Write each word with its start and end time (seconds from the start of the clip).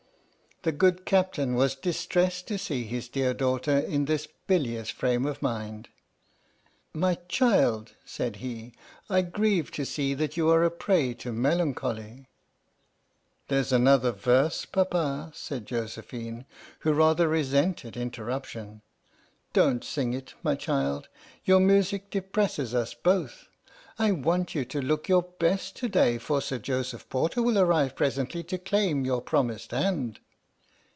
The 0.63 0.71
good 0.71 1.07
Captain 1.07 1.55
was 1.55 1.73
distressed 1.73 2.45
to 2.47 2.59
see 2.59 2.83
his 2.83 3.09
dear 3.09 3.33
daughter 3.33 3.79
in 3.79 4.05
this 4.05 4.27
bilious 4.45 4.91
frame 4.91 5.25
of 5.25 5.41
mind." 5.41 5.89
My 6.93 7.15
child," 7.27 7.93
said 8.05 8.35
he," 8.35 8.75
I 9.09 9.23
grieve 9.23 9.71
to 9.71 9.85
see 9.87 10.13
that 10.13 10.37
you 10.37 10.51
are 10.51 10.63
a 10.63 10.69
prey 10.69 11.15
to 11.15 11.31
melancholy." 11.33 12.29
"There's 13.47 13.73
another 13.73 14.11
verse, 14.11 14.65
Papa," 14.65 15.31
said 15.33 15.65
Josephine, 15.65 16.45
who 16.81 16.93
rather 16.93 17.27
resented 17.27 17.97
interruption. 17.97 18.83
33 18.83 18.83
f 18.83 18.83
H.M.S. 18.83 18.83
"PINAFORE" 18.83 19.71
"Don't 19.73 19.83
sing 19.83 20.13
it, 20.13 20.33
my 20.43 20.53
child; 20.53 21.07
your 21.43 21.59
music 21.59 22.11
depresses 22.11 22.75
us 22.75 22.93
both. 22.93 23.47
I 23.97 24.11
want 24.11 24.53
you 24.53 24.63
to 24.65 24.79
look 24.79 25.09
your 25.09 25.23
best 25.23 25.75
to 25.77 25.89
day, 25.89 26.19
for 26.19 26.39
Sir 26.39 26.59
Joseph 26.59 27.09
Porter 27.09 27.41
will 27.41 27.57
arrive 27.57 27.95
presently 27.95 28.43
to 28.43 28.59
claim 28.59 29.03
your 29.05 29.23
promised 29.23 29.71
hand." 29.71 30.19